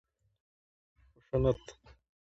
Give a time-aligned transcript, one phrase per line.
[1.31, 1.59] خشونت